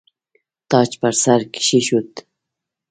تاج 0.69 0.91
پر 1.01 1.13
سر 1.23 1.41
کښېښود. 1.53 2.11